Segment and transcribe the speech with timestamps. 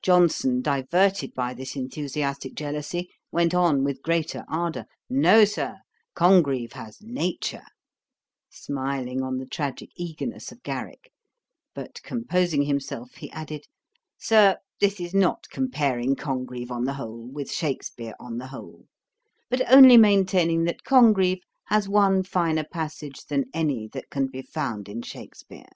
[0.00, 5.76] Johnson, diverted by this enthusiastick jealousy, went on with greater ardour: 'No, Sir;
[6.14, 7.66] Congreve has nature;'
[8.48, 11.12] (smiling on the tragick eagerness of Garrick;)
[11.74, 13.66] but composing himself, he added,
[14.16, 18.86] 'Sir, this is not comparing Congreve on the whole, with Shakspeare on the whole;
[19.50, 24.88] but only maintaining that Congreve has one finer passage than any that can be found
[24.88, 25.68] in Shakspeare.